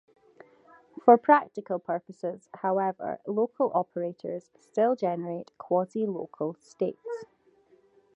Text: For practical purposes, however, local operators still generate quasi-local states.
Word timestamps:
For 1.05 1.15
practical 1.19 1.77
purposes, 1.77 2.49
however, 2.55 3.19
local 3.27 3.71
operators 3.75 4.49
still 4.59 4.95
generate 4.95 5.55
quasi-local 5.59 6.55
states. 6.55 7.25